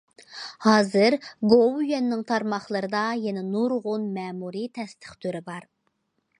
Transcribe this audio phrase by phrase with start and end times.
[0.65, 1.17] ھازىر،
[1.51, 5.73] گوۋۇيۈەننىڭ تارماقلىرىدا يەنە نۇرغۇن مەمۇرىي تەستىق تۈرى بار.